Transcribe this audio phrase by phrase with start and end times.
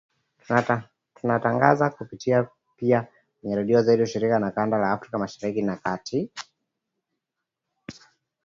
[1.17, 3.07] tunatangaza kupitia pia
[3.41, 6.31] kwenye redio zetu shirika za kanda ya Afrika Mashariki na Kati